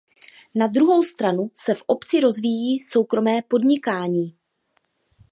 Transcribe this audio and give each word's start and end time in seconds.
Na 0.55 0.67
druhou 0.67 1.03
stranu 1.03 1.51
se 1.53 1.75
v 1.75 1.83
obci 1.87 2.19
rozvíjí 2.19 2.79
soukromé 2.83 3.41
podnikání. 3.41 4.35